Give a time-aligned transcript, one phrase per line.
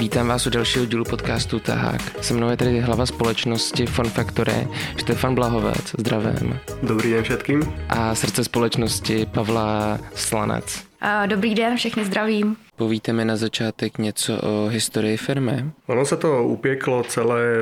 [0.00, 2.24] Vítám vás u dalšího dílu podcastu Tahák.
[2.24, 6.58] Se mnou je tady hlava společnosti Fun Factory, Štefan Blahovec, zdravím.
[6.82, 7.62] Dobrý den všetkým.
[7.88, 10.84] A srdce společnosti Pavla Slanec.
[11.26, 12.56] Dobrý den, všechny zdravím.
[12.76, 15.70] Povíte mi na začátek něco o historii firmy?
[15.86, 17.60] Ono sa to upieklo celé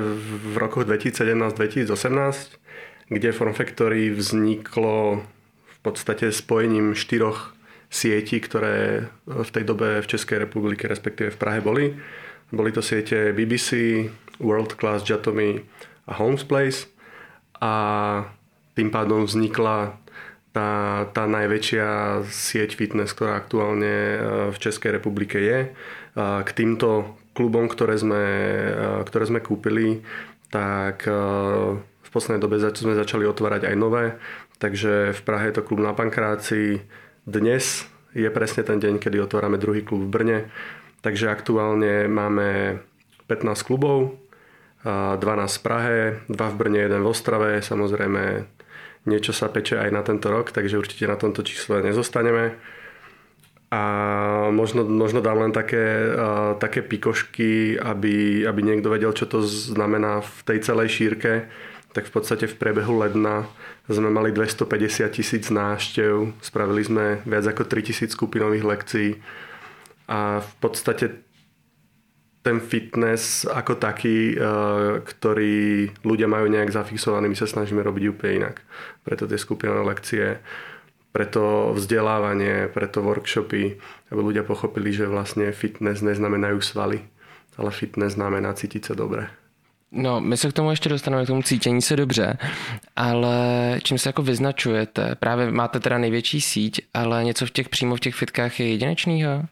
[0.55, 2.55] v rokoch 2017-2018,
[3.09, 5.23] kde Form Factory vzniklo
[5.66, 7.55] v podstate spojením štyroch
[7.91, 11.98] sietí, ktoré v tej dobe v Českej republike, respektíve v Prahe boli.
[12.48, 14.09] Boli to siete BBC,
[14.41, 15.61] World Class Jatomy
[16.09, 16.88] a Homes Place
[17.61, 17.73] a
[18.73, 19.98] tým pádom vznikla
[20.55, 20.71] tá,
[21.12, 24.19] tá najväčšia sieť fitness, ktorá aktuálne e,
[24.55, 25.71] v Českej republike je.
[26.19, 28.24] K týmto klubom, ktoré sme,
[28.66, 30.02] e, ktoré sme kúpili,
[30.51, 31.15] tak e,
[31.79, 34.19] v poslednej dobe sme začali otvárať aj nové.
[34.59, 36.83] Takže v Prahe je to klub na Pankráci.
[37.23, 40.38] Dnes je presne ten deň, kedy otvárame druhý klub v Brne.
[40.98, 42.80] Takže aktuálne máme
[43.30, 44.18] 15 klubov,
[44.82, 47.51] 12 v Prahe, 2 v Brne, 1 v Ostrave.
[47.63, 48.46] Samozrejme
[49.07, 52.59] niečo sa peče aj na tento rok, takže určite na tomto čísle nezostaneme.
[53.69, 53.82] A
[54.49, 60.24] možno, možno dám len také, uh, také pikošky, aby, aby niekto vedel, čo to znamená
[60.24, 61.52] v tej celej šírke.
[61.93, 63.45] Tak v podstate v priebehu ledna
[63.93, 69.10] sme mali 250 tisíc náštev, spravili sme viac ako 3000 skupinových lekcií
[70.09, 71.28] a v podstate
[72.42, 78.32] ten fitness ako taký, eh, ktorý ľudia majú nejak zafixovaný, my sa snažíme robiť úplne
[78.44, 78.64] inak.
[79.04, 80.41] Preto tie skupinové lekcie,
[81.12, 83.76] preto vzdelávanie, preto workshopy,
[84.09, 87.04] aby ľudia pochopili, že vlastne fitness neznamenajú svaly,
[87.60, 89.28] ale fitness znamená cítiť sa dobre.
[89.93, 92.39] No, my se k tomu ještě dostaneme, k tomu cítění se dobře,
[92.97, 93.37] ale
[93.83, 95.15] čím se jako vyznačujete?
[95.21, 99.43] Právě máte teda největší síť, ale něco v těch přímo v těch fitkách je jedinečného?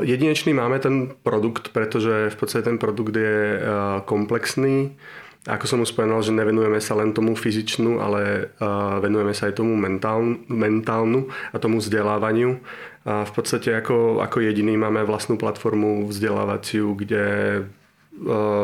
[0.00, 3.60] jedinečný máme ten produkt, pretože v podstate ten produkt je
[4.04, 4.96] komplexný.
[5.42, 8.54] Ako som už spomenul, že nevenujeme sa len tomu fyzičnú, ale
[9.02, 12.62] venujeme sa aj tomu mentálnu, mentálnu a tomu vzdelávaniu.
[13.02, 17.24] A v podstate ako, ako jediný máme vlastnú platformu vzdelávaciu, kde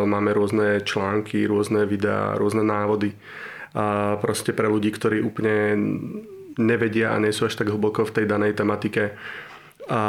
[0.05, 3.17] máme rôzne články, rôzne videá, rôzne návody.
[3.73, 5.77] A proste pre ľudí, ktorí úplne
[6.59, 9.15] nevedia a nie sú až tak hlboko v tej danej tematike,
[9.89, 10.03] a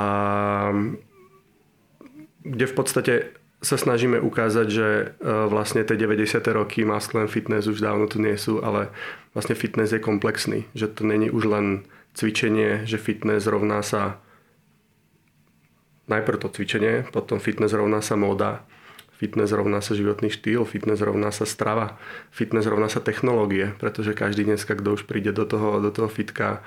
[2.43, 3.13] kde v podstate
[3.59, 5.05] sa snažíme ukázať, že e,
[5.51, 6.39] vlastne tie 90.
[6.55, 8.87] roky masculine fitness už dávno tu nie sú, ale
[9.35, 10.63] vlastne fitness je komplexný.
[10.71, 11.83] Že to není už len
[12.15, 14.19] cvičenie, že fitness rovná sa
[16.07, 18.63] najprv to cvičenie, potom fitness rovná sa móda,
[19.19, 21.99] fitness rovná sa životný štýl, fitness rovná sa strava,
[22.31, 26.63] fitness rovná sa technológie, pretože každý dneska, kto už príde do toho, do toho fitka,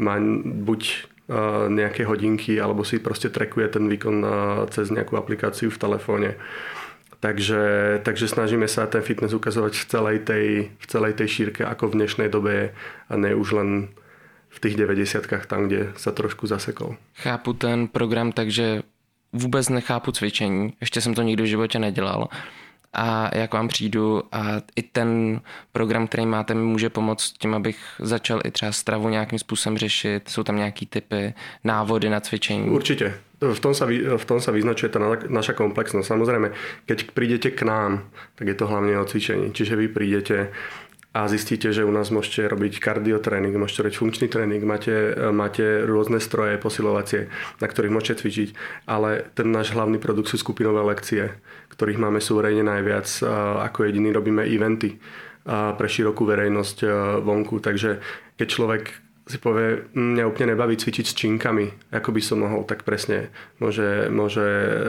[0.00, 1.12] má buď
[1.70, 4.26] nejaké hodinky alebo si proste trekuje ten výkon
[4.74, 6.30] cez nejakú aplikáciu v telefóne.
[7.20, 11.92] Takže, takže snažíme sa ten fitness ukazovať v celej, tej, v celej tej šírke, ako
[11.92, 12.66] v dnešnej dobe je
[13.12, 13.70] a ne už len
[14.50, 16.96] v tých 90 tam, kde sa trošku zasekol.
[17.20, 18.82] Chápu ten program takže
[19.32, 22.28] vůbec nechápu cvičení, ještě jsem to nikdy v životě nedělal
[22.92, 24.44] a jak vám přijdu a
[24.76, 25.40] i ten
[25.72, 30.28] program, který máte, mi může pomoct tím, abych začal i třeba stravu nějakým způsobem řešit.
[30.28, 32.70] Jsou tam nějaký typy, návody na cvičení?
[32.70, 33.14] Určite.
[33.40, 35.00] V tom sa, v tom sa vyznačuje tá
[35.32, 36.04] naša komplexnosť.
[36.12, 36.52] Samozrejme,
[36.84, 39.56] keď prídete k nám, tak je to hlavne o cvičení.
[39.56, 40.52] Čiže vy prídete
[41.10, 46.22] a zistíte, že u nás môžete robiť kardiotréning, môžete robiť funkčný tréning, máte, máte rôzne
[46.22, 47.26] stroje posilovacie,
[47.58, 48.48] na ktorých môžete cvičiť,
[48.86, 51.34] ale ten náš hlavný produkt sú skupinové lekcie,
[51.74, 53.26] ktorých máme súverejne najviac.
[53.66, 55.02] Ako jediný robíme eventy
[55.50, 56.86] pre širokú verejnosť
[57.26, 57.98] vonku, takže
[58.38, 58.82] keď človek
[59.30, 63.30] si povie, mňa úplne nebaví cvičiť s činkami, ako by som mohol, tak presne
[63.62, 64.42] môže, môže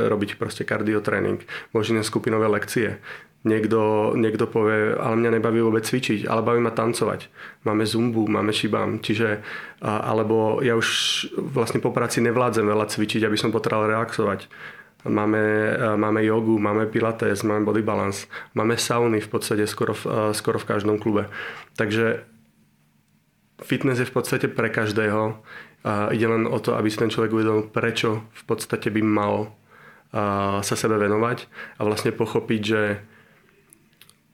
[0.10, 1.46] robiť proste kardiotréning,
[1.78, 2.98] môže na skupinové lekcie,
[3.42, 7.26] Niekto, niekto povie, ale mňa nebaví vôbec cvičiť, ale baví ma tancovať.
[7.66, 9.42] Máme zumbu, máme šibam, čiže,
[9.82, 10.88] alebo ja už
[11.50, 14.46] vlastne po práci nevládzem veľa cvičiť, aby som potreboval relaxovať.
[15.10, 15.42] Máme,
[15.98, 20.70] máme jogu, máme pilates, máme body balance, máme sauny v podstate skoro v, skoro v
[20.70, 21.26] každom klube.
[21.74, 22.22] Takže
[23.66, 25.42] fitness je v podstate pre každého.
[26.14, 29.58] Ide len o to, aby si ten človek uvedomil, prečo v podstate by mal
[30.62, 31.50] sa sebe venovať
[31.82, 33.02] a vlastne pochopiť, že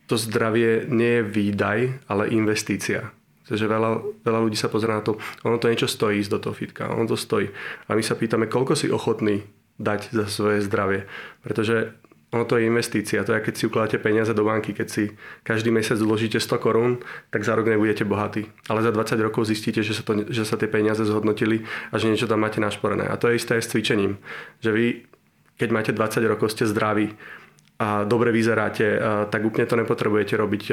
[0.07, 3.11] to zdravie nie je výdaj, ale investícia.
[3.47, 5.15] Takže veľa, veľa ľudí sa pozerá na to,
[5.47, 7.47] ono to niečo stojí ísť do toho fitka, ono to stojí.
[7.87, 9.47] A my sa pýtame, koľko si ochotný
[9.79, 11.07] dať za svoje zdravie.
[11.43, 11.95] Pretože
[12.35, 13.23] ono to je investícia.
[13.23, 14.75] To je, keď si ukladáte peniaze do banky.
[14.75, 15.15] Keď si
[15.47, 16.99] každý mesiac zložíte 100 korún,
[17.31, 18.51] tak za rok nebudete bohatí.
[18.67, 22.11] Ale za 20 rokov zistíte, že sa, to, že sa tie peniaze zhodnotili a že
[22.11, 23.07] niečo tam máte našporené.
[23.07, 24.19] A to je isté aj s cvičením.
[24.59, 24.85] Že vy
[25.57, 27.17] keď máte 20 rokov, ste zdraví
[27.77, 28.97] a dobre vyzeráte,
[29.29, 30.63] tak úplne to nepotrebujete robiť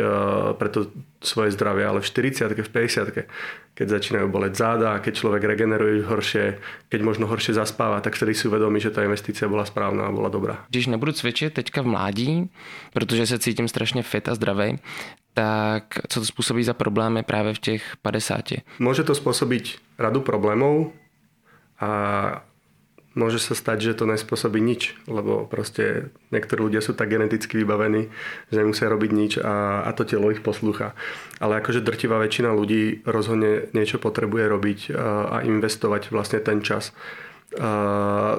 [0.57, 0.89] pre to
[1.21, 3.29] svoje zdravie, ale v 40 v 50
[3.75, 8.47] keď začínajú boleť záda, keď človek regeneruje horšie, keď možno horšie zaspáva, tak vtedy si
[8.49, 10.63] uvedomí, že ta investícia bola správna a bola dobrá.
[10.71, 12.51] Když nebudu cvičit teďka v mládí,
[12.93, 14.79] protože se cítím strašně fit a zdravý,
[15.35, 18.45] tak co to způsobí za problémy právě v těch 50?
[18.79, 20.87] Může to způsobit radu problémov
[21.81, 22.45] a
[23.15, 28.11] môže sa stať, že to nespôsobí nič, lebo proste niektorí ľudia sú tak geneticky vybavení,
[28.51, 30.93] že nemusia robiť nič a, a to telo ich poslúcha.
[31.39, 36.93] Ale akože drtivá väčšina ľudí rozhodne niečo potrebuje robiť a, a investovať vlastne ten čas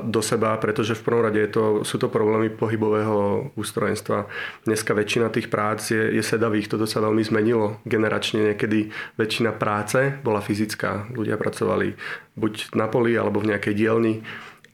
[0.04, 4.28] do seba, pretože v prvom rade je to, sú to problémy pohybového ústrojenstva.
[4.68, 8.52] Dneska väčšina tých prác je, je sedavých, toto sa veľmi zmenilo generačne.
[8.52, 11.08] Niekedy väčšina práce bola fyzická.
[11.16, 11.96] Ľudia pracovali
[12.36, 14.20] buď na poli alebo v nejakej dielni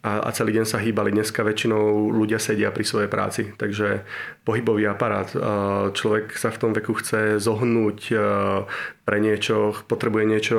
[0.02, 1.14] a, a celý deň sa hýbali.
[1.14, 4.02] Dneska väčšinou ľudia sedia pri svojej práci, takže
[4.42, 5.30] pohybový aparát.
[5.94, 8.00] Človek sa v tom veku chce zohnúť
[9.06, 10.58] pre niečo, potrebuje niečo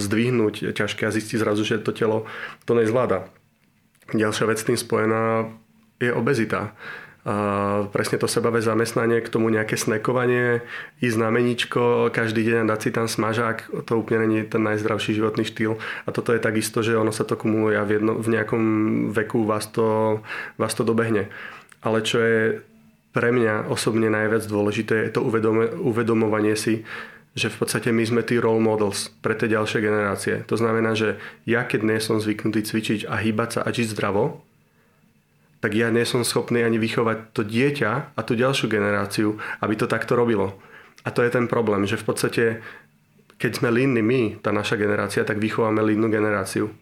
[0.00, 2.24] zdvihnúť ťažké a zistí zrazu, že to telo
[2.64, 3.28] to nezvláda.
[4.16, 5.52] Ďalšia vec s tým spojená
[6.00, 6.72] je obezita
[7.94, 10.66] presne to sebavé zamestnanie, k tomu nejaké snekovanie,
[10.98, 15.46] ísť na meníčko každý deň dať si tam smažák, to úplne není ten najzdravší životný
[15.46, 15.78] štýl.
[15.78, 18.62] A toto je takisto, že ono sa to kumuluje a v, jedno, v nejakom
[19.14, 20.18] veku vás to,
[20.58, 21.30] vás to dobehne.
[21.86, 22.42] Ale čo je
[23.14, 26.82] pre mňa osobne najviac dôležité, je to uvedome, uvedomovanie si,
[27.32, 30.34] že v podstate my sme tí role models pre tie ďalšie generácie.
[30.50, 34.42] To znamená, že ja keď nie som zvyknutý cvičiť a hýbať sa a žiť zdravo,
[35.62, 39.86] tak ja nie som schopný ani vychovať to dieťa a tú ďalšiu generáciu, aby to
[39.86, 40.58] takto robilo.
[41.06, 42.44] A to je ten problém, že v podstate,
[43.38, 46.74] keď sme línni my, tá naša generácia, tak vychováme línnú generáciu.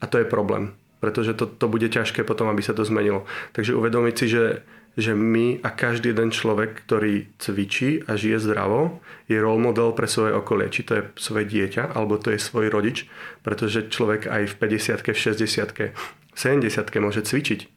[0.00, 0.72] A to je problém,
[1.04, 3.28] pretože to, to bude ťažké potom, aby sa to zmenilo.
[3.52, 4.64] Takže uvedomiť si, že,
[4.96, 10.08] že my a každý jeden človek, ktorý cvičí a žije zdravo, je role model pre
[10.08, 10.72] svoje okolie.
[10.72, 13.04] Či to je svoje dieťa, alebo to je svoj rodič,
[13.44, 15.92] pretože človek aj v 50 v 60
[16.32, 16.64] v 70
[16.96, 17.71] môže cvičiť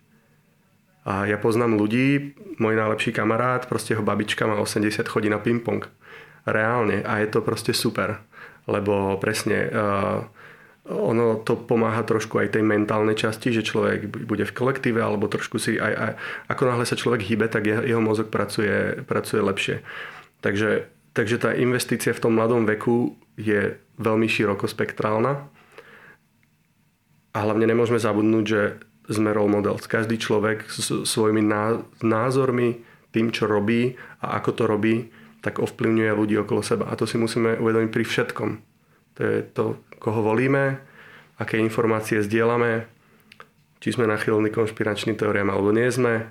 [1.05, 5.85] a ja poznám ľudí, môj najlepší kamarát, proste jeho babička má 80, chodí na ping-pong.
[6.49, 7.05] Reálne.
[7.05, 8.25] A je to proste super.
[8.65, 10.25] Lebo presne uh,
[10.89, 15.61] ono to pomáha trošku aj tej mentálnej časti, že človek bude v kolektíve alebo trošku
[15.61, 16.11] si aj, aj
[16.49, 19.75] ako náhle sa človek hýbe, tak jeho, mozog pracuje, pracuje lepšie.
[20.41, 25.33] Takže, takže tá investícia v tom mladom veku je veľmi širokospektrálna
[27.33, 28.61] a hlavne nemôžeme zabudnúť, že
[29.09, 29.77] sme role model.
[29.77, 31.45] Každý človek s svojimi
[32.01, 32.81] názormi,
[33.15, 34.95] tým, čo robí a ako to robí,
[35.39, 36.89] tak ovplyvňuje ľudí okolo seba.
[36.89, 38.49] A to si musíme uvedomiť pri všetkom.
[39.15, 40.81] To je to, koho volíme,
[41.37, 42.89] aké informácie zdieľame,
[43.79, 46.27] či sme nachylní konšpiračným teóriám alebo nie sme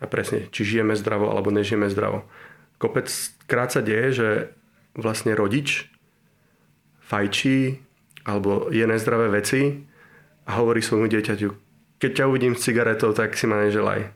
[0.00, 2.26] a presne, či žijeme zdravo alebo nežijeme zdravo.
[2.80, 3.06] Kopec
[3.46, 4.28] krát sa deje, že
[4.96, 5.86] vlastne rodič
[7.06, 7.78] fajčí
[8.26, 9.86] alebo je nezdravé veci
[10.48, 11.69] a hovorí svojmu dieťaťu,
[12.00, 14.08] keď ťa uvidím s cigaretou, tak si ma neželaj.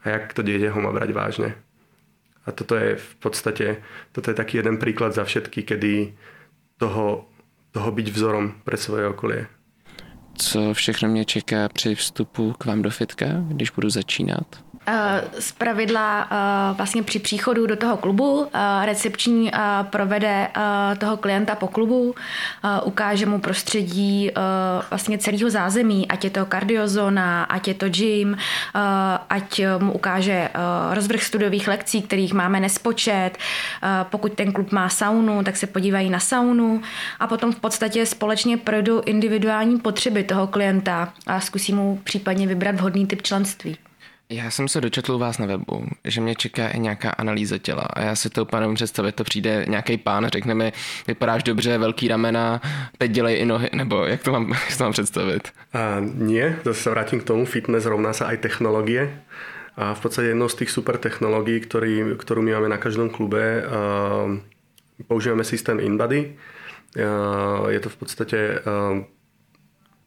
[0.00, 1.50] A jak to dieťa ho má brať vážne.
[2.44, 3.66] A toto je v podstate,
[4.12, 6.16] toto je taký jeden príklad za všetky, kedy
[6.80, 7.28] toho,
[7.72, 9.46] toho byť vzorom pre svoje okolie.
[10.38, 14.64] Co všechno mě čeká při vstupu k vám do fitka, když budu začínat?
[15.38, 16.28] Z pravidla
[16.76, 18.46] vlastně při příchodu do toho klubu
[18.84, 19.50] recepční
[19.82, 20.48] provede
[20.98, 22.14] toho klienta po klubu,
[22.84, 24.30] ukáže mu prostředí
[24.90, 28.36] vlastně celého zázemí, ať je to kardiozona, ať je to gym,
[29.30, 30.48] ať mu ukáže
[30.90, 33.30] rozvrh studiových lekcí, kterých máme nespočet.
[34.02, 36.82] Pokud ten klub má saunu, tak se podívají na saunu
[37.20, 42.74] a potom v podstatě společně projdou individuální potřeby toho klienta a zkusí mu případně vybrat
[42.74, 43.76] vhodný typ členství.
[44.30, 47.82] Já jsem se dočetl u vás na webu, že mě čeká i nějaká analýza těla
[47.82, 50.72] a já si to úplně představit, to přijde nějaký pán, řekne mi,
[51.06, 52.60] vypadáš dobře, velký ramena,
[52.98, 55.48] teď dělej i nohy, nebo jak to mám, jak to mám představit?
[55.72, 59.10] A nie, zase sa vrátim k tomu, fitness rovná sa aj technológie.
[59.76, 63.60] A v podstate jednou z tých super technológií, ktorý, ktorú my máme na každom klube,
[63.60, 64.30] uh,
[65.10, 66.38] používame systém InBody.
[66.94, 69.02] Uh, je to v podstate uh,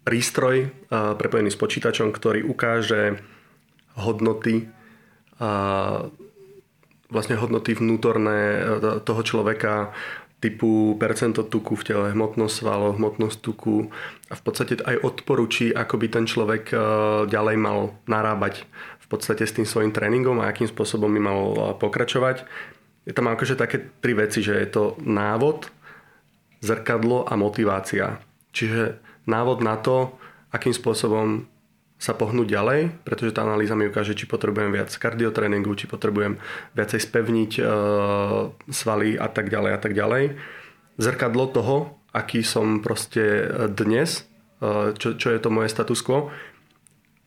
[0.07, 0.71] prístroj
[1.19, 3.19] prepojený s počítačom, ktorý ukáže
[3.97, 4.69] hodnoty
[5.37, 5.49] a
[7.07, 8.61] vlastne hodnoty vnútorné e,
[9.03, 9.93] toho človeka
[10.37, 13.89] typu percento tuku v tele, hmotnosť svalov, hmotnosť tuku
[14.29, 16.77] a v podstate aj odporúči, ako by ten človek e,
[17.25, 18.69] ďalej mal narábať
[19.01, 22.45] v podstate s tým svojim tréningom a akým spôsobom by mal e, pokračovať.
[23.07, 25.71] Je tam akože také tri veci, že je to návod,
[26.59, 28.19] zrkadlo a motivácia.
[28.51, 30.11] Čiže návod na to,
[30.51, 31.47] akým spôsobom
[31.97, 36.37] sa pohnúť ďalej, pretože tá analýza mi ukáže, či potrebujem viac kardiotréningu, či potrebujem
[36.77, 37.61] viacej spevniť e,
[38.69, 40.23] svaly a tak ďalej a tak ďalej.
[41.01, 44.29] Zrkadlo toho, aký som proste dnes,
[44.61, 46.29] e, čo, čo je to moje status quo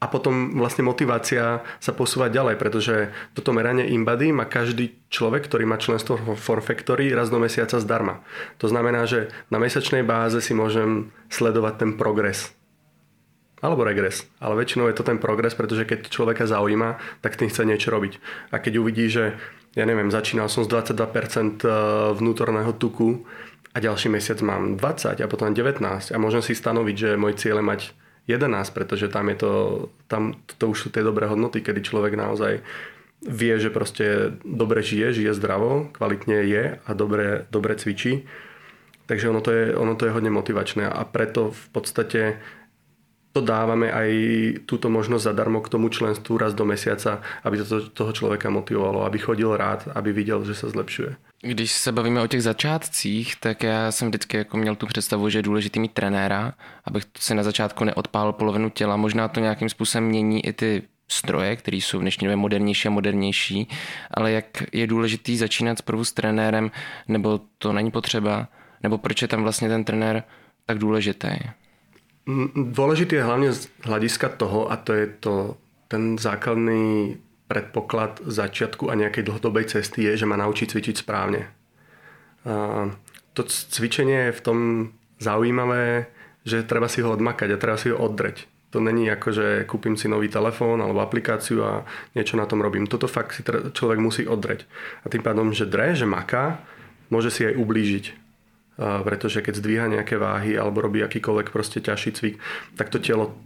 [0.00, 5.69] a potom vlastne motivácia sa posúvať ďalej, pretože toto meranie InBody má každý človek, ktorý
[5.69, 8.25] má členstvo v Form Factory raz do mesiaca zdarma.
[8.65, 12.57] To znamená, že na mesačnej báze si môžem sledovať ten progres.
[13.61, 14.25] Alebo regres.
[14.40, 18.17] Ale väčšinou je to ten progres, pretože keď človeka zaujíma, tak tým chce niečo robiť.
[18.52, 19.37] A keď uvidí, že
[19.76, 21.69] ja neviem, začínal som z 22% e,
[22.19, 23.23] vnútorného tuku
[23.71, 25.79] a ďalší mesiac mám 20 a potom 19
[26.11, 27.81] a môžem si stanoviť, že môj cieľ je mať
[28.26, 29.52] 11, pretože tam je to,
[30.11, 32.62] tam to už sú tie dobré hodnoty, kedy človek naozaj
[33.21, 38.25] vie, že proste dobre žije, žije zdravo, kvalitne je a dobre, dobre cvičí.
[39.07, 42.38] Takže ono to, je, ono to je hodne motivačné a preto v podstate
[43.33, 44.11] to dávame aj
[44.67, 49.19] túto možnosť zadarmo k tomu členstvu raz do mesiaca, aby to toho človeka motivovalo, aby
[49.19, 51.17] chodil rád, aby viděl, že se zlepšuje.
[51.43, 55.39] Když se bavíme o těch začátcích, tak já jsem vždycky jako měl tu představu, že
[55.39, 56.53] je důležitý mít trenéra,
[56.85, 58.97] abych si na začátku neodpálil polovinu těla.
[58.97, 62.91] Možná to nějakým způsobem mění i ty stroje, které jsou v dnešní době modernější a
[62.91, 63.69] modernější,
[64.11, 66.71] ale jak je důležitý začínat zprvu s trenérem,
[67.09, 68.49] nebo to není potřeba,
[68.83, 70.23] nebo proč je tam vlastně ten trenér
[70.67, 71.29] tak důležitý?
[72.55, 75.35] Dôležitý je hlavne z hľadiska toho, a to je to,
[75.89, 77.17] ten základný
[77.50, 81.50] predpoklad začiatku a nejakej dlhodobej cesty je, že ma naučí cvičiť správne.
[82.47, 82.87] A
[83.35, 84.59] to cvičenie je v tom
[85.19, 86.07] zaujímavé,
[86.47, 88.47] že treba si ho odmakať a treba si ho oddreť.
[88.71, 91.83] To není ako, že kúpim si nový telefón alebo aplikáciu a
[92.15, 92.87] niečo na tom robím.
[92.87, 93.43] Toto fakt si
[93.75, 94.62] človek musí oddreť.
[95.03, 96.62] A tým pádom, že dre, že maká,
[97.11, 98.05] môže si aj ublížiť
[98.81, 102.37] pretože keď zdvíha nejaké váhy alebo robí akýkoľvek proste ťažší cvik,
[102.81, 103.37] tak to telo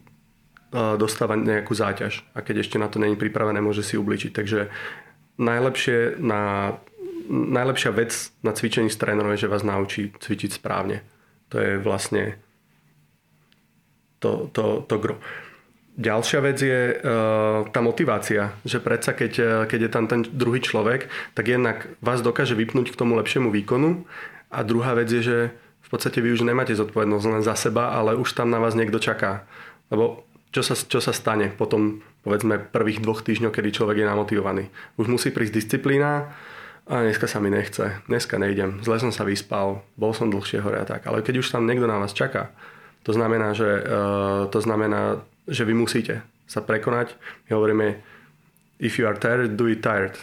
[0.74, 4.34] dostáva nejakú záťaž a keď ešte na to není pripravené, môže si ubličiť.
[4.34, 4.74] Takže
[5.38, 6.74] najlepšie na,
[7.30, 8.10] najlepšia vec
[8.42, 11.06] na cvičení s trénerom je, že vás naučí cvičiť správne.
[11.54, 12.38] To je vlastne
[14.18, 15.16] to, to, to gro.
[15.94, 21.06] Ďalšia vec je uh, tá motivácia, že predsa keď, keď je tam ten druhý človek,
[21.38, 24.02] tak jednak vás dokáže vypnúť k tomu lepšiemu výkonu
[24.54, 25.38] a druhá vec je, že
[25.84, 29.02] v podstate vy už nemáte zodpovednosť len za seba, ale už tam na vás niekto
[29.02, 29.44] čaká.
[29.92, 34.64] Lebo čo sa, čo sa stane potom, povedzme, prvých dvoch týždňov, kedy človek je namotivovaný.
[34.96, 36.30] Už musí prísť disciplína
[36.86, 40.78] a dneska sa mi nechce, dneska nejdem, zle som sa vyspal, bol som dlhšie hore
[40.78, 41.10] a tak.
[41.10, 42.54] Ale keď už tam niekto na vás čaká,
[43.02, 47.12] to znamená, že, uh, to znamená, že vy musíte sa prekonať.
[47.48, 47.86] My hovoríme,
[48.80, 50.16] if you are tired, do it tired.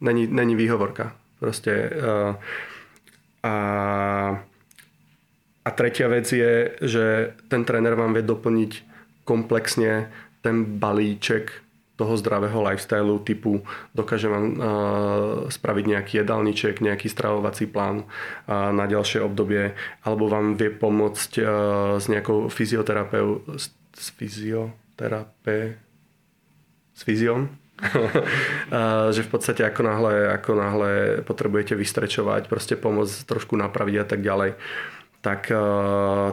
[0.00, 1.16] Není, není výhovorka.
[1.40, 2.36] Proste uh,
[3.46, 3.52] a,
[5.62, 7.04] a tretia vec je, že
[7.46, 8.72] ten tréner vám vie doplniť
[9.22, 10.10] komplexne
[10.42, 13.64] ten balíček toho zdravého lifestylu typu
[13.96, 14.58] dokáže vám uh,
[15.48, 19.72] spraviť nejaký jedálniček, nejaký stravovací plán uh, na ďalšie obdobie
[20.04, 21.46] alebo vám vie pomôcť uh,
[21.96, 25.80] s nejakou fyzioterapeu s, s fyzioterape
[26.92, 27.65] s fyziom
[29.14, 30.92] že v podstate ako náhle, ako náhle
[31.28, 34.50] potrebujete vystrečovať, proste pomôcť trošku napraviť a tak ďalej,
[35.20, 35.50] tak,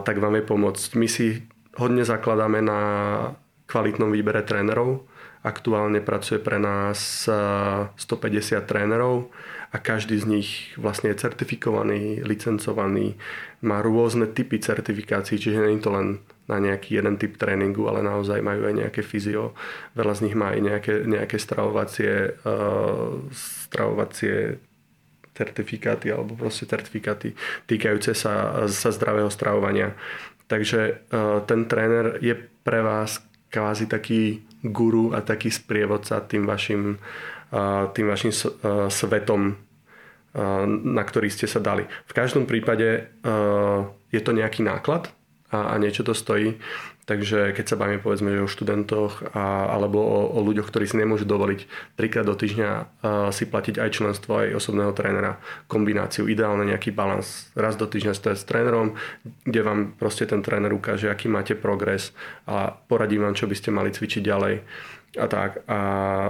[0.06, 0.90] tak vám je pomôcť.
[0.96, 1.44] My si
[1.76, 2.80] hodne zakladáme na
[3.66, 5.04] kvalitnom výbere trénerov.
[5.44, 8.00] Aktuálne pracuje pre nás 150
[8.64, 9.28] trénerov
[9.74, 13.18] a každý z nich vlastne je certifikovaný, licencovaný,
[13.66, 18.06] má rôzne typy certifikácií, čiže nie je to len na nejaký jeden typ tréningu, ale
[18.06, 19.50] naozaj majú aj nejaké fyzio.
[19.98, 23.18] Veľa z nich má aj nejaké, nejaké stravovacie, uh,
[23.66, 24.62] stravovacie
[25.34, 27.34] certifikáty alebo proste certifikáty
[27.66, 29.98] týkajúce sa, sa zdravého stravovania.
[30.46, 33.18] Takže uh, ten tréner je pre vás
[33.50, 37.33] kvázi taký guru a taký sprievodca tým vašim, uh,
[37.94, 38.34] tým vašim
[38.90, 39.54] svetom,
[40.82, 41.86] na ktorý ste sa dali.
[42.10, 43.06] V každom prípade
[44.10, 45.14] je to nejaký náklad,
[45.54, 46.58] a niečo to stojí.
[47.04, 50.96] Takže keď sa bavíme povedzme že o študentoch a, alebo o, o ľuďoch, ktorí si
[50.96, 51.60] nemôžu dovoliť
[52.00, 52.84] trikrát do týždňa a,
[53.28, 55.36] si platiť aj členstvo, aj osobného trénera,
[55.68, 57.52] kombináciu, ideálne nejaký balans.
[57.52, 58.96] Raz do týždňa ste s trénerom,
[59.44, 62.16] kde vám proste ten tréner ukáže, aký máte progres
[62.48, 64.64] a poradí vám, čo by ste mali cvičiť ďalej
[65.20, 65.78] a tak a,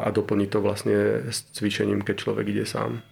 [0.04, 0.94] a doplní to vlastne
[1.30, 3.02] s cvičením, keď človek ide sám.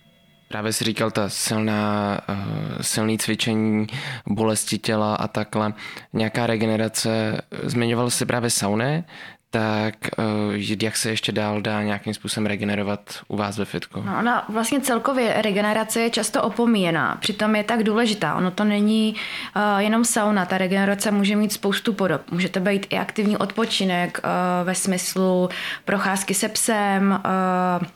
[0.48, 3.86] Právě si říkal ta silná, eh, silný cvičení,
[4.26, 5.72] bolesti těla a takhle.
[6.12, 7.40] Nějaká regenerace.
[7.62, 9.04] Zmiňoval si právě sauny,
[9.52, 14.02] tak uh, jak se ještě dál dá nějakým způsobem regenerovat u vás ve fitku?
[14.06, 18.34] No, ona vlastně celkově regenerace je často opomíjená, přitom je tak důležitá.
[18.34, 19.14] Ono to není
[19.56, 22.20] uh, jenom sauna, ta regenerace může mít spoustu podob.
[22.30, 25.48] Může to být i aktivní odpočinek uh, ve smyslu
[25.84, 27.20] procházky se psem,
[27.80, 27.86] uh,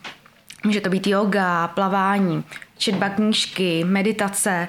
[0.65, 2.43] Může to být yoga, plavání,
[2.77, 4.67] četba knížky, meditace,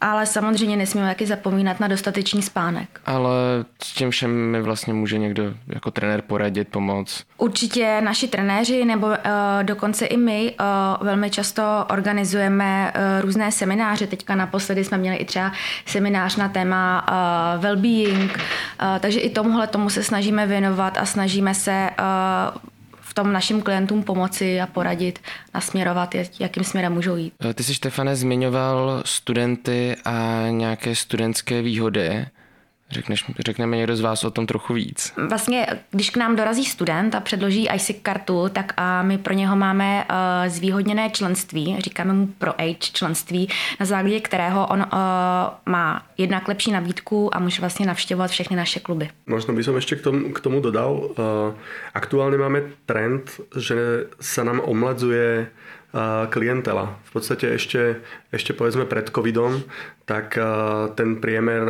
[0.00, 3.00] ale samozřejmě nesmíme taky zapomínat na dostatečný spánek.
[3.06, 3.30] Ale
[3.82, 7.24] s tím všem mi vlastně může někdo jako trenér poradit, pomoct?
[7.38, 9.14] Určitě naši trenéři nebo uh,
[9.62, 14.06] dokonce i my uh, velmi často organizujeme uh, různé semináře.
[14.06, 15.52] Teďka naposledy jsme měli i třeba
[15.86, 21.54] seminář na téma uh, well-being, uh, takže i tomuhle tomu se snažíme věnovat a snažíme
[21.54, 22.75] se uh,
[23.16, 25.18] tom našim klientům pomoci a poradit,
[25.54, 27.32] nasměrovat, jakým směrem můžou jít.
[27.54, 32.26] Ty jsi, Štefane, zmiňoval studenty a nějaké studentské výhody.
[32.90, 35.12] Řekneš, řekneme někdo z vás o tom trochu víc.
[35.28, 39.56] Vlastně, když k nám dorazí student a předloží ISIC kartu, tak a my pro něho
[39.56, 40.16] máme uh,
[40.48, 43.48] zvýhodněné členství, říkáme mu pro age členství,
[43.80, 44.86] na základě kterého on uh,
[45.66, 49.10] má jednak lepší nabídku a může vlastně navštěvovat všechny naše kluby.
[49.26, 50.92] Možno by som ešte k tomu, k tomu dodal.
[50.94, 51.58] Uh,
[51.94, 55.50] aktuálne máme trend, že sa nám omladzuje
[56.28, 57.00] klientela.
[57.08, 59.64] V podstate ešte, ešte povedzme pred covidom,
[60.04, 60.36] tak
[60.92, 61.64] ten priemer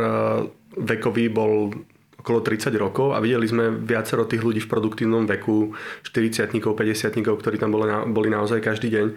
[0.77, 1.73] vekový bol
[2.17, 5.71] okolo 30 rokov a videli sme viacero tých ľudí v produktívnom veku,
[6.03, 9.07] 40 50 ktorí tam boli, na, boli naozaj každý deň.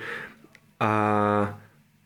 [0.80, 0.92] A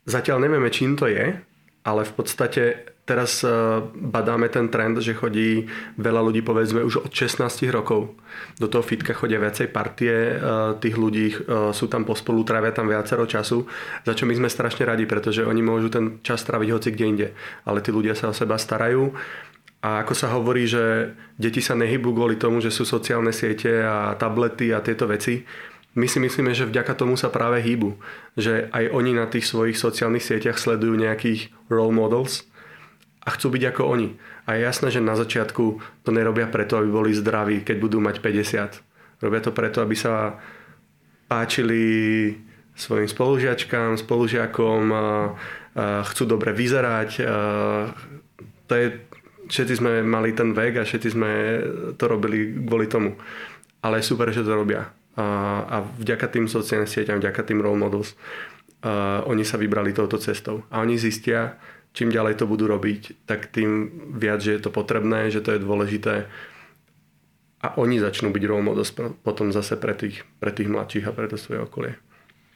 [0.08, 1.36] zatiaľ nevieme, čím to je,
[1.84, 3.48] ale v podstate teraz e,
[3.94, 5.68] badáme ten trend, že chodí
[6.00, 8.16] veľa ľudí, povedzme, už od 16 rokov.
[8.56, 10.34] Do toho fitka chodia viacej partie e,
[10.80, 11.36] tých ľudí, e,
[11.76, 13.68] sú tam pospolu, trávia tam viacero času,
[14.02, 17.28] za čo my sme strašne radi, pretože oni môžu ten čas tráviť hoci kde inde.
[17.68, 19.12] Ale tí ľudia sa o seba starajú
[19.84, 24.16] a ako sa hovorí, že deti sa nehybú kvôli tomu, že sú sociálne siete a
[24.16, 25.44] tablety a tieto veci,
[25.94, 27.94] my si myslíme, že vďaka tomu sa práve hýbu.
[28.34, 32.42] Že aj oni na tých svojich sociálnych sieťach sledujú nejakých role models
[33.24, 34.08] a chcú byť ako oni.
[34.44, 35.64] A je jasné, že na začiatku
[36.04, 39.24] to nerobia preto, aby boli zdraví, keď budú mať 50.
[39.24, 40.36] Robia to preto, aby sa
[41.24, 41.82] páčili
[42.76, 44.82] svojim spolužiačkám, spolužiakom,
[46.04, 47.10] chcú dobre vyzerať.
[48.68, 48.86] To je
[49.48, 51.30] všetci sme mali ten vek a všetci sme
[51.96, 53.16] to robili kvôli tomu.
[53.84, 54.88] Ale je super, že to robia.
[55.14, 55.26] A,
[55.68, 58.16] a vďaka tým sociálnym sieťam, vďaka tým role models,
[58.84, 60.64] a oni sa vybrali touto cestou.
[60.68, 61.56] A oni zistia,
[61.94, 65.62] čím ďalej to budú robiť, tak tým viac, že je to potrebné, že to je
[65.62, 66.26] dôležité.
[67.64, 68.92] A oni začnú byť role models
[69.24, 71.96] potom zase pre tých, pre tých mladších a pre to svoje okolie.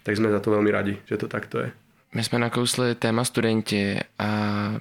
[0.05, 1.71] Tak sme za to veľmi radi, že to takto je.
[2.15, 4.27] My jsme nakousli téma studenti a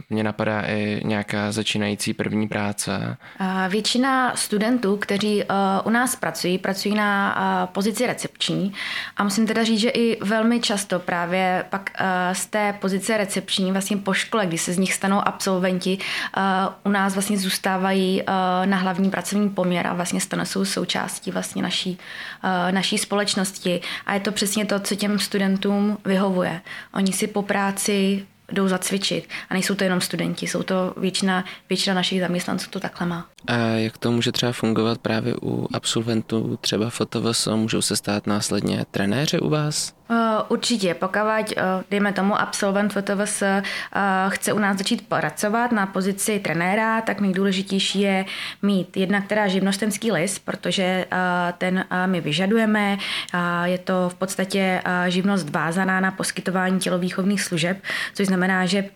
[0.10, 3.18] mě napadá i nějaká začínající první práce.
[3.70, 5.48] Většina studentů, kteří uh,
[5.84, 8.74] u nás pracují, pracují na uh, pozici recepční
[9.18, 13.72] a musím teda říct, že i velmi často právě pak uh, z té pozice recepční
[13.72, 15.98] vlastně po škole, kdy se z nich stanou absolventi,
[16.84, 18.24] u nás vlastně zůstávají
[18.66, 21.98] na hlavní pracovní poměr a vlastně stanou jsou součástí vlastně naší,
[22.72, 26.62] naší společnosti a je to přesně to, co těm studentům vyhovuje.
[26.94, 29.30] Oni si po práci jdou zacvičit.
[29.50, 33.30] A nejsou to jenom studenti, jsou to většina, většina našich zaměstnanců to takhle má.
[33.48, 37.48] A jak to může třeba fungovat právě u absolventů třeba FOTVS?
[37.56, 39.94] Můžou se stát následně trenéři u vás?
[40.10, 40.18] Uh,
[40.48, 43.48] určitě, pokud, uh, dejme tomu, absolvent FOTVS uh,
[44.30, 48.26] chce u nás začít pracovat na pozici trenéra, tak nejdůležitější je
[48.62, 51.06] mít jednak teda živnostenský list, protože
[51.58, 52.98] ten my vyžadujeme.
[53.64, 57.78] Je to v podstatě živnost vázaná na poskytování tělovýchovných služeb,
[58.14, 58.90] což znamená, že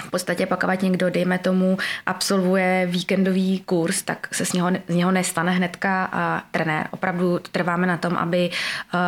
[0.00, 5.10] v podstatě pokud někdo, dejme tomu, absolvuje víkendový kurz, tak se z něho, z něho
[5.10, 6.86] nestane hnedka uh, trenér.
[6.90, 9.00] Opravdu trváme na tom, aby uh,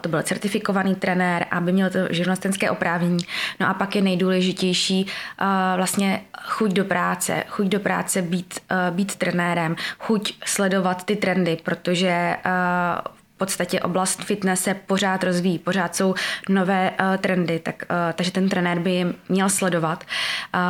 [0.00, 3.24] to byl certifikovaný trenér, aby měl to živnostenské oprávnění.
[3.60, 8.96] No a pak je nejdůležitější uh, vlastně chuť do práce, chuť do práce být, uh,
[8.96, 15.96] být trenérem, chuť sledovat ty trendy, protože uh, podstatě oblast fitness se pořád rozvíjí, pořád
[15.96, 16.14] jsou
[16.48, 20.60] nové uh, trendy, tak, uh, takže ten trenér by je měl sledovat uh,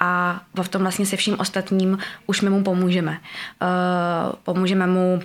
[0.00, 3.10] a v tom vlastně se vším ostatním už my mu pomůžeme.
[3.10, 5.20] Uh, pomůžeme mu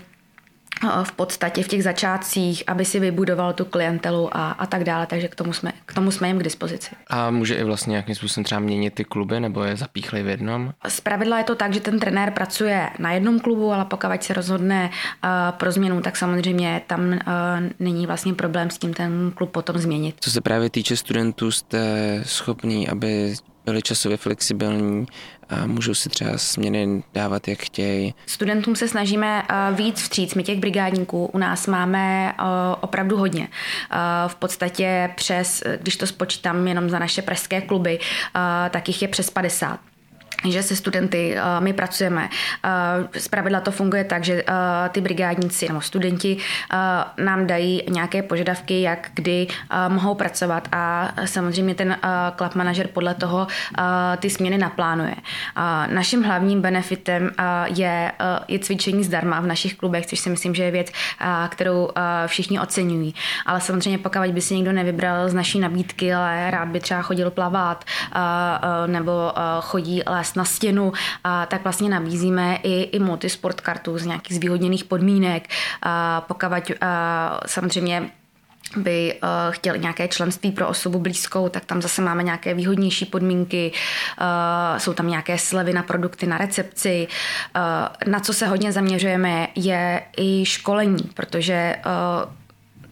[1.03, 5.27] v podstatě v těch začátcích, aby si vybudoval tu klientelu a, a tak dále, takže
[5.27, 6.95] k tomu, jsme, k tomu jsme jim k dispozici.
[7.07, 10.73] A může i vlastně nějakým způsobem třeba měnit ty kluby, nebo je zapíchli v jednom?
[10.87, 14.33] Z pravidla je to tak, že ten trenér pracuje na jednom klubu, ale pokud se
[14.33, 17.17] rozhodne uh, pro změnu, tak samozřejmě tam uh,
[17.79, 20.15] není vlastně problém s tím ten klub potom změnit.
[20.19, 21.79] Co se právě týče studentů, jste
[22.25, 23.35] schopní, aby
[23.69, 25.05] byli časově flexibilní
[25.49, 28.13] a můžou si třeba směny dávat, jak chtějí.
[28.25, 30.35] Studentům se snažíme uh, víc vstříc.
[30.35, 32.45] My těch brigádníků u nás máme uh,
[32.81, 33.41] opravdu hodně.
[33.41, 33.47] Uh,
[34.27, 37.99] v podstatě přes, když to spočítám jenom za naše pražské kluby,
[38.69, 39.79] tak jich je přes 50
[40.47, 42.29] že se studenty uh, my pracujeme.
[42.65, 44.49] Uh, zpravidla to funguje tak, že uh,
[44.89, 46.37] ty brigádníci nebo studenti
[47.17, 49.47] nám dají nějaké požadavky, jak kdy
[49.87, 53.47] mohou pracovat a samozřejmě ten uh, club manažer podle toho
[54.17, 55.15] ty směny naplánuje.
[55.87, 57.31] Naším hlavním benefitem
[57.65, 58.11] je,
[58.47, 60.87] je cvičení zdarma v našich klubech, což si myslím, že je věc,
[61.49, 61.89] kterou
[62.27, 63.15] všichni oceňují.
[63.45, 67.31] Ale samozřejmě pokud by si někdo nevybral z naší nabídky, ale rád by třeba chodil
[67.31, 67.85] plavat
[68.87, 74.37] nebo chodí les na stěnu, a tak vlastně nabízíme i, i multisport kartu z nějakých
[74.37, 75.47] zvýhodněných podmínek.
[75.83, 76.39] A pokud
[76.81, 78.09] a samozřejmě
[78.77, 83.71] by uh, chtěl nějaké členství pro osobu blízkou, tak tam zase máme nějaké výhodnější podmínky,
[84.21, 87.07] uh, jsou tam nějaké slevy na produkty na recepci.
[87.55, 91.75] Uh, na co se hodně zaměřujeme je i školení, protože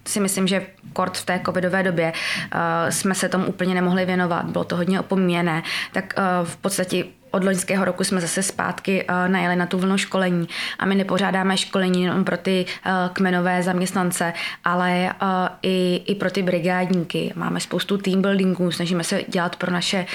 [0.08, 4.45] si myslím, že kort v té covidové době uh, jsme se tomu úplně nemohli věnovat,
[4.45, 9.31] bylo to hodně opomíjené, tak uh, v podstatě od loňského roku jsme zase zpátky uh,
[9.31, 10.47] najeli na tu vlnu školení
[10.79, 15.27] a my nepořádáme školení jenom pro ty uh, kmenové zaměstnance, ale uh,
[15.61, 17.33] i, i pro ty brigádníky.
[17.35, 20.05] Máme spoustu team buildingů, snažíme se dělat pro naše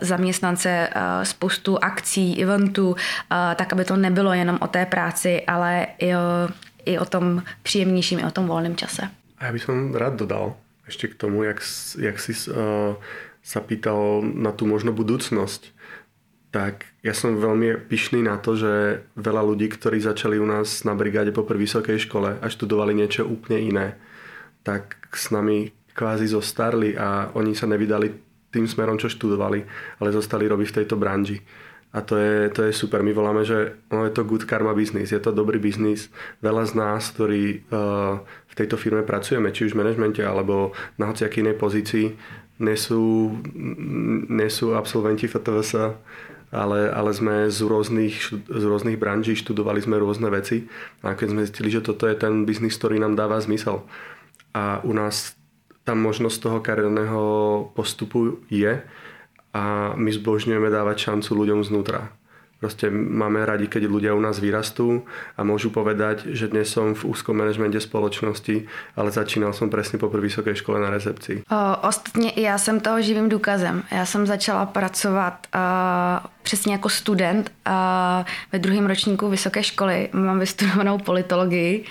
[0.00, 0.88] zaměstnance
[1.22, 2.96] spoustu akcí, eventů,
[3.56, 6.18] tak aby to nebylo jenom o té práci, ale i o,
[6.84, 9.08] i o tom příjemnějším, i o tom volném čase.
[9.38, 10.54] A já bych vám rád dodal
[10.86, 11.62] ještě k tomu, jak,
[11.98, 12.56] jak si uh,
[13.46, 13.62] sa
[14.34, 15.70] na tu možno budúcnosť
[16.54, 20.96] tak ja som veľmi pyšný na to, že veľa ľudí, ktorí začali u nás na
[20.96, 23.86] brigáde po prvej vysokej škole a študovali niečo úplne iné,
[24.62, 28.12] tak s nami kvázi zostarli a oni sa nevydali
[28.52, 29.64] tým smerom, čo študovali,
[30.00, 31.40] ale zostali robiť v tejto branži.
[31.96, 33.00] A to je, to je super.
[33.00, 36.12] My voláme, že no je to good karma business, je to dobrý biznis.
[36.44, 41.08] Veľa z nás, ktorí uh, v tejto firme pracujeme, či už v manažmente alebo na
[41.08, 42.06] hociakej inej pozícii,
[42.60, 43.32] nesú,
[44.28, 45.96] nesú absolventi FTVS
[46.56, 50.64] ale, ale sme z rôznych, z rôznych branží študovali sme rôzne veci
[51.04, 53.84] a keď sme zistili, že toto je ten biznis, ktorý nám dáva zmysel.
[54.56, 55.36] A u nás
[55.84, 57.22] tam možnosť toho kariérneho
[57.76, 58.80] postupu je
[59.52, 62.10] a my zbožňujeme dávať šancu ľuďom znútra.
[62.56, 65.04] Proste máme radi, keď ľudia u nás vyrastú
[65.36, 68.64] a môžu povedať, že dnes som v úzkom manažmente spoločnosti,
[68.96, 71.44] ale začínal som presne po vysokej škole na recepcii.
[71.52, 73.82] O, ostatně já jsem toho živým důkazem.
[73.92, 75.60] Já jsem začala pracovat uh,
[76.42, 77.72] přesně jako student uh,
[78.52, 80.08] ve druhém ročníku vysoké školy.
[80.12, 81.84] Mám vystudovanou politologii.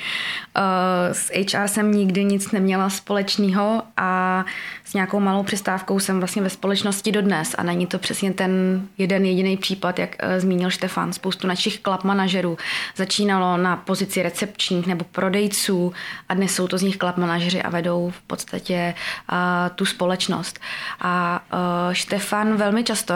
[0.58, 0.64] Uh,
[1.12, 4.46] s HR jsem nikdy nic neměla společného a
[4.86, 7.56] s nějakou malou přestávkou jsem vlastně ve společnosti dodnes.
[7.58, 11.14] A není to přesně ten jeden jediný případ, jak uh, zmínil Štefan.
[11.14, 12.58] Spoustu našich klap manažerů
[12.96, 15.94] začínalo na pozici recepčních nebo prodejců
[16.30, 18.94] a dnes jsou to z nich klap manažeři a vedou v podstatě
[19.32, 19.38] uh,
[19.76, 20.60] tu společnost.
[21.02, 23.14] A uh, Štefan velmi často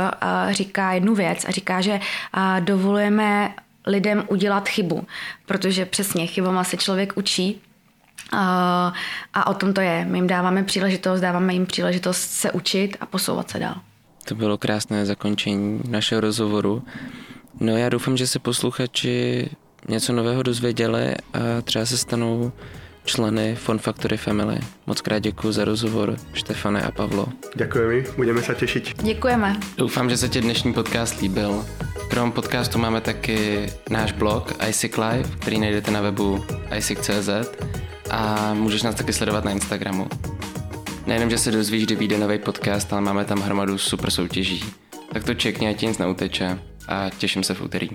[0.49, 1.99] říká jednu věc a říká, že
[2.59, 3.53] dovolujeme
[3.87, 5.07] lidem udělat chybu,
[5.45, 7.61] protože přesně chybama se člověk učí
[8.33, 10.05] a o tom to je.
[10.05, 13.75] My jim dáváme příležitost, dáváme jim příležitost se učit a posouvat se dál.
[14.25, 16.83] To bylo krásné zakončení našeho rozhovoru.
[17.59, 19.49] No já doufám, že se posluchači
[19.87, 22.51] něco nového dozvěděli a třeba se stanou
[23.09, 24.59] členy Fun Factory Family.
[24.87, 27.27] Moc krát děkuji za rozhovor, Štefane a Pavlo.
[27.55, 29.03] Děkujeme, budeme se těšit.
[29.03, 29.59] Děkujeme.
[29.77, 31.65] Doufám, že se ti dnešní podcast líbil.
[32.09, 36.45] Krom podcastu máme taky náš blog iSick Live, který najdete na webu
[36.77, 37.29] iSick.cz
[38.09, 40.07] a můžeš nás taky sledovat na Instagramu.
[41.07, 44.63] Nejenom, že se dozvíš, kdy vyjde nový podcast, ale máme tam hromadu super soutěží.
[45.13, 47.89] Tak to čekni, ať ti nic neuteče a těším se v úterý.